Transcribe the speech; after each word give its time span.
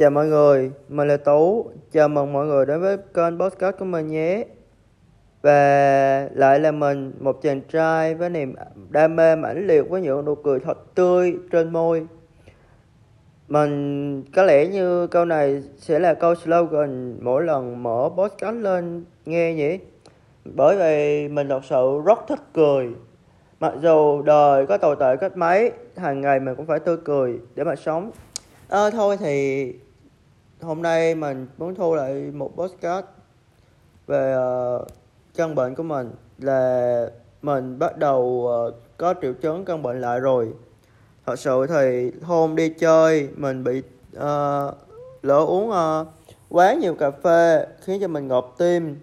Chào 0.00 0.10
mọi 0.10 0.26
người, 0.26 0.70
mình 0.88 1.08
là 1.08 1.16
Tú. 1.16 1.70
Chào 1.92 2.08
mừng 2.08 2.32
mọi 2.32 2.46
người 2.46 2.66
đến 2.66 2.80
với 2.80 2.96
kênh 3.14 3.38
podcast 3.38 3.76
của 3.78 3.84
mình 3.84 4.06
nhé. 4.06 4.44
Và 5.42 6.28
lại 6.34 6.60
là 6.60 6.72
mình, 6.72 7.12
một 7.18 7.42
chàng 7.42 7.60
trai 7.60 8.14
với 8.14 8.30
niềm 8.30 8.54
đam 8.90 9.16
mê 9.16 9.36
mãnh 9.36 9.66
liệt 9.66 9.90
với 9.90 10.00
những 10.00 10.24
nụ 10.24 10.34
cười 10.34 10.60
thật 10.60 10.94
tươi 10.94 11.36
trên 11.52 11.72
môi. 11.72 12.06
Mình 13.48 14.24
có 14.34 14.42
lẽ 14.42 14.66
như 14.66 15.06
câu 15.06 15.24
này 15.24 15.62
sẽ 15.76 15.98
là 15.98 16.14
câu 16.14 16.34
slogan 16.34 17.18
mỗi 17.24 17.44
lần 17.44 17.82
mở 17.82 18.10
podcast 18.16 18.56
lên 18.56 19.04
nghe 19.26 19.54
nhỉ. 19.54 19.78
Bởi 20.44 20.76
vì 20.76 21.28
mình 21.28 21.48
thật 21.48 21.64
sự 21.64 22.00
rất 22.04 22.18
thích 22.28 22.42
cười. 22.54 22.88
Mặc 23.60 23.74
dù 23.82 24.22
đời 24.22 24.66
có 24.66 24.76
tồi 24.76 24.96
tệ 25.00 25.16
cách 25.16 25.36
mấy, 25.36 25.72
hàng 25.96 26.20
ngày 26.20 26.40
mình 26.40 26.54
cũng 26.54 26.66
phải 26.66 26.80
tươi 26.80 26.96
cười 27.04 27.38
để 27.54 27.64
mà 27.64 27.76
sống. 27.76 28.10
Ờ 28.68 28.90
thôi 28.90 29.16
thì 29.20 29.72
hôm 30.62 30.82
nay 30.82 31.14
mình 31.14 31.46
muốn 31.58 31.74
thu 31.74 31.94
lại 31.94 32.12
một 32.14 32.50
podcast 32.56 33.04
về 34.06 34.36
uh, 34.36 34.86
căn 35.36 35.54
bệnh 35.54 35.74
của 35.74 35.82
mình. 35.82 36.10
Là 36.38 37.06
mình 37.42 37.78
bắt 37.78 37.98
đầu 37.98 38.22
uh, 38.68 38.74
có 38.96 39.14
triệu 39.22 39.32
chứng 39.32 39.64
căn 39.64 39.82
bệnh 39.82 40.00
lại 40.00 40.20
rồi. 40.20 40.52
Thật 41.26 41.38
sự 41.38 41.66
thì 41.66 42.12
hôm 42.22 42.56
đi 42.56 42.68
chơi 42.68 43.28
mình 43.36 43.64
bị 43.64 43.82
uh, 44.16 44.74
lỡ 45.22 45.44
uống 45.46 45.70
uh, 45.70 46.06
quá 46.48 46.74
nhiều 46.74 46.94
cà 46.94 47.10
phê 47.10 47.66
khiến 47.80 48.00
cho 48.00 48.08
mình 48.08 48.28
ngộp 48.28 48.54
tim. 48.58 48.96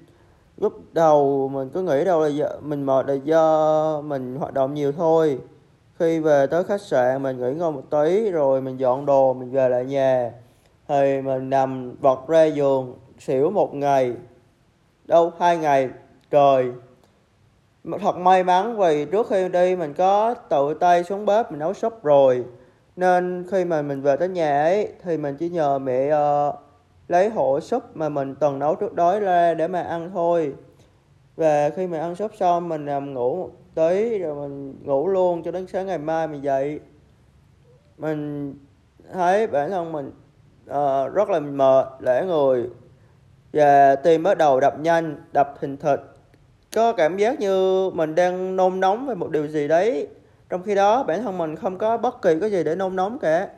Lúc 0.57 0.73
đầu 0.93 1.49
mình 1.53 1.69
cứ 1.69 1.81
nghĩ 1.81 2.05
đâu 2.05 2.21
là 2.21 2.27
do, 2.27 2.47
mình 2.61 2.85
mệt 2.85 3.07
là 3.07 3.13
do 3.13 4.01
mình 4.01 4.35
hoạt 4.35 4.53
động 4.53 4.73
nhiều 4.73 4.91
thôi. 4.91 5.39
Khi 5.99 6.19
về 6.19 6.47
tới 6.47 6.63
khách 6.63 6.81
sạn 6.81 7.23
mình 7.23 7.37
nghỉ 7.37 7.53
ngơi 7.53 7.71
một 7.71 7.83
tí 7.89 8.31
rồi 8.31 8.61
mình 8.61 8.77
dọn 8.77 9.05
đồ 9.05 9.33
mình 9.33 9.51
về 9.51 9.69
lại 9.69 9.85
nhà 9.85 10.31
thì 10.87 11.21
mình 11.21 11.49
nằm 11.49 11.95
bọt 12.01 12.27
ra 12.27 12.45
giường 12.45 12.95
xỉu 13.19 13.49
một 13.49 13.75
ngày. 13.75 14.13
Đâu 15.05 15.31
hai 15.39 15.57
ngày? 15.57 15.89
Trời 16.29 16.71
thật 18.01 18.17
may 18.17 18.43
mắn 18.43 18.77
vì 18.77 19.05
trước 19.05 19.27
khi 19.29 19.49
đi 19.49 19.75
mình 19.75 19.93
có 19.93 20.33
tự 20.33 20.73
tay 20.73 21.03
xuống 21.03 21.25
bếp 21.25 21.51
mình 21.51 21.59
nấu 21.59 21.73
súp 21.73 22.03
rồi. 22.03 22.45
Nên 22.95 23.45
khi 23.51 23.65
mà 23.65 23.81
mình 23.81 24.01
về 24.01 24.15
tới 24.15 24.29
nhà 24.29 24.63
ấy 24.63 24.91
thì 25.03 25.17
mình 25.17 25.35
chỉ 25.35 25.49
nhờ 25.49 25.79
mẹ 25.79 26.11
uh, 26.13 26.55
lấy 27.07 27.29
hộ 27.29 27.59
súp 27.59 27.83
mà 27.95 28.09
mình 28.09 28.35
từng 28.35 28.59
nấu 28.59 28.75
trước 28.75 28.93
đó 28.93 29.19
ra 29.19 29.53
để 29.53 29.67
mà 29.67 29.81
ăn 29.81 30.11
thôi. 30.13 30.53
Và 31.35 31.69
khi 31.69 31.87
mà 31.87 31.99
ăn 31.99 32.15
súp 32.15 32.31
xong 32.35 32.69
mình 32.69 32.85
nằm 32.85 33.13
ngủ 33.13 33.35
một 33.35 33.51
tí 33.75 34.19
rồi 34.19 34.35
mình 34.35 34.75
ngủ 34.83 35.07
luôn 35.07 35.43
cho 35.43 35.51
đến 35.51 35.67
sáng 35.67 35.85
ngày 35.85 35.97
mai 35.97 36.27
mình 36.27 36.43
dậy. 36.43 36.79
Mình 37.97 38.53
thấy 39.13 39.47
bản 39.47 39.69
thân 39.69 39.91
mình 39.91 40.11
uh, 40.69 41.13
rất 41.13 41.29
là 41.29 41.39
mệt 41.39 41.87
lẻ 41.99 42.25
người. 42.25 42.69
Và 43.53 43.95
tim 43.95 44.23
bắt 44.23 44.37
đầu 44.37 44.59
đập 44.59 44.79
nhanh 44.79 45.21
đập 45.33 45.53
thình 45.61 45.77
thịch 45.77 45.99
có 46.75 46.93
cảm 46.93 47.17
giác 47.17 47.39
như 47.39 47.89
mình 47.89 48.15
đang 48.15 48.55
nôn 48.55 48.79
nóng 48.79 49.07
về 49.07 49.15
một 49.15 49.31
điều 49.31 49.47
gì 49.47 49.67
đấy. 49.67 50.07
Trong 50.49 50.63
khi 50.63 50.75
đó 50.75 51.03
bản 51.03 51.23
thân 51.23 51.37
mình 51.37 51.55
không 51.55 51.77
có 51.77 51.97
bất 51.97 52.21
kỳ 52.21 52.39
cái 52.39 52.51
gì 52.51 52.63
để 52.63 52.75
nôn 52.75 52.95
nóng 52.95 53.19
cả. 53.19 53.49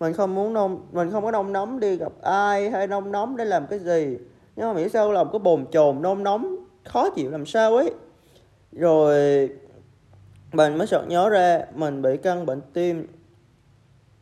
Mình 0.00 0.12
không 0.12 0.34
muốn 0.34 0.52
nôn 0.52 0.78
mình 0.92 1.10
không 1.10 1.24
có 1.24 1.30
nôn 1.30 1.52
nóng 1.52 1.80
đi 1.80 1.96
gặp 1.96 2.12
ai 2.22 2.70
hay 2.70 2.86
nôn 2.86 3.12
nóng 3.12 3.36
để 3.36 3.44
làm 3.44 3.66
cái 3.66 3.78
gì. 3.78 4.18
Nhưng 4.56 4.74
mà 4.74 4.80
nghĩ 4.80 4.88
sao 4.88 5.12
lòng 5.12 5.28
cứ 5.32 5.38
bồn 5.38 5.66
chồn 5.72 6.02
nôn 6.02 6.22
nóng 6.22 6.56
khó 6.84 7.10
chịu 7.10 7.30
làm 7.30 7.46
sao 7.46 7.76
ấy. 7.76 7.92
Rồi 8.72 9.48
mình 10.52 10.78
mới 10.78 10.86
sợt 10.86 11.02
nhớ 11.08 11.28
ra 11.28 11.60
mình 11.74 12.02
bị 12.02 12.16
căn 12.16 12.46
bệnh 12.46 12.60
tim 12.72 13.06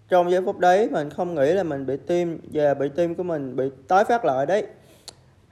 trong 0.09 0.31
giây 0.31 0.43
phút 0.45 0.59
đấy, 0.59 0.89
mình 0.93 1.11
không 1.11 1.35
nghĩ 1.35 1.53
là 1.53 1.63
mình 1.63 1.87
bị 1.87 1.97
tim, 1.97 2.41
và 2.53 2.75
bị 2.75 2.89
tim 2.89 3.15
của 3.15 3.23
mình 3.23 3.57
bị 3.57 3.71
tái 3.89 4.05
phát 4.05 4.25
lại 4.25 4.47
đấy. 4.47 4.67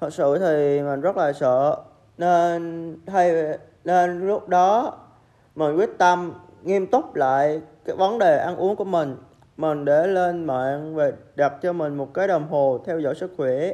Thật 0.00 0.12
sự 0.12 0.38
thì 0.38 0.83
mình 0.83 1.00
rất 1.00 1.16
là 1.16 1.33
sợ. 1.33 1.77
Nên 2.19 2.96
thay, 3.06 3.58
nên 3.84 4.27
lúc 4.27 4.48
đó 4.48 4.98
mình 5.55 5.77
quyết 5.77 5.90
tâm 5.98 6.33
nghiêm 6.62 6.86
túc 6.86 7.14
lại 7.14 7.61
cái 7.84 7.96
vấn 7.96 8.18
đề 8.18 8.39
ăn 8.39 8.56
uống 8.56 8.77
của 8.77 8.84
mình. 8.84 9.17
Mình 9.56 9.84
để 9.84 10.06
lên 10.06 10.45
mạng 10.45 10.95
và 10.95 11.11
đặt 11.36 11.52
cho 11.62 11.73
mình 11.73 11.95
một 11.95 12.14
cái 12.14 12.29
đồng 12.29 12.48
hồ 12.48 12.80
theo 12.86 13.00
dõi 13.00 13.14
sức 13.14 13.33
khỏe. 13.36 13.73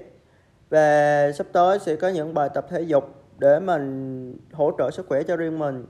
Và 0.71 1.32
sắp 1.32 1.47
tới 1.53 1.78
sẽ 1.78 1.97
có 1.97 2.09
những 2.09 2.34
bài 2.34 2.49
tập 2.55 2.66
thể 2.71 2.81
dục 2.81 3.09
để 3.38 3.60
mình 3.60 4.37
hỗ 4.53 4.72
trợ 4.78 4.91
sức 4.91 5.06
khỏe 5.09 5.22
cho 5.22 5.37
riêng 5.37 5.59
mình. 5.59 5.87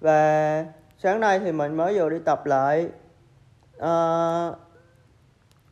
Và 0.00 0.64
sáng 0.98 1.20
nay 1.20 1.38
thì 1.38 1.52
mình 1.52 1.74
mới 1.74 1.98
vừa 1.98 2.08
đi 2.08 2.18
tập 2.24 2.46
lại 2.46 2.88
uh, 3.76 4.56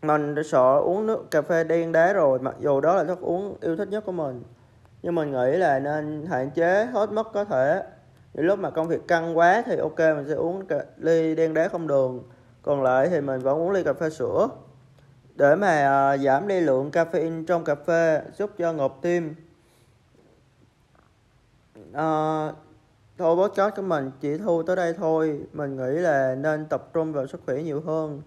mình 0.02 0.34
sợ 0.44 0.78
uống 0.78 1.06
nước 1.06 1.30
cà 1.30 1.42
phê 1.42 1.64
đen 1.64 1.92
đá 1.92 2.12
rồi 2.12 2.38
mặc 2.38 2.54
dù 2.60 2.80
đó 2.80 2.94
là 2.94 3.04
thức 3.04 3.20
uống 3.20 3.56
yêu 3.60 3.76
thích 3.76 3.88
nhất 3.88 4.04
của 4.06 4.12
mình. 4.12 4.42
Nhưng 5.02 5.14
mình 5.14 5.32
nghĩ 5.32 5.56
là 5.56 5.78
nên 5.78 6.26
hạn 6.30 6.50
chế 6.50 6.84
hết 6.84 7.12
mức 7.12 7.26
có 7.34 7.44
thể. 7.44 7.82
Những 8.34 8.46
lúc 8.46 8.58
mà 8.58 8.70
công 8.70 8.88
việc 8.88 9.08
căng 9.08 9.38
quá 9.38 9.62
thì 9.66 9.76
ok 9.76 9.98
mình 9.98 10.24
sẽ 10.28 10.34
uống 10.34 10.66
cà, 10.66 10.84
ly 10.96 11.34
đen 11.34 11.54
đá 11.54 11.68
không 11.68 11.86
đường. 11.86 12.22
Còn 12.62 12.82
lại 12.82 13.08
thì 13.08 13.20
mình 13.20 13.40
vẫn 13.40 13.58
uống 13.58 13.70
ly 13.70 13.82
cà 13.82 13.92
phê 13.92 14.10
sữa. 14.10 14.48
Để 15.34 15.54
mà 15.54 16.12
uh, 16.14 16.20
giảm 16.20 16.48
đi 16.48 16.60
lượng 16.60 16.90
caffeine 16.90 17.44
trong 17.46 17.64
cà 17.64 17.74
phê 17.74 18.22
giúp 18.38 18.50
cho 18.58 18.72
ngộp 18.72 18.98
tim. 19.02 19.34
Uh, 21.90 22.54
thôi 23.22 23.36
podcast 23.36 23.76
của 23.76 23.82
mình 23.82 24.10
chỉ 24.20 24.36
thu 24.36 24.62
tới 24.62 24.76
đây 24.76 24.92
thôi. 24.92 25.40
Mình 25.52 25.76
nghĩ 25.76 26.00
là 26.00 26.34
nên 26.34 26.66
tập 26.66 26.88
trung 26.92 27.12
vào 27.12 27.26
sức 27.26 27.40
khỏe 27.46 27.62
nhiều 27.62 27.80
hơn. 27.80 28.22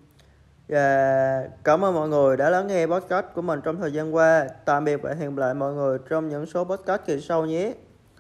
Và 0.68 1.50
cảm 1.64 1.86
ơn 1.86 1.96
mọi 1.96 2.10
người 2.10 2.38
đã 2.38 2.50
lắng 2.50 2.68
nghe 2.68 2.88
podcast 2.88 3.26
của 3.36 3.42
mình 3.42 3.62
trong 3.64 3.78
thời 3.78 3.94
gian 3.94 4.16
qua. 4.16 4.48
Tạm 4.66 4.86
biệt 4.86 5.02
và 5.02 5.14
hẹn 5.14 5.36
gặp 5.36 5.42
lại 5.42 5.54
mọi 5.54 5.74
người 5.74 5.98
trong 6.10 6.30
những 6.30 6.46
số 6.46 6.64
podcast 6.64 7.02
kỳ 7.06 7.22
sau 7.22 7.46
nhé. 7.46 7.74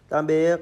Tạm 0.09 0.27
biệt. 0.27 0.57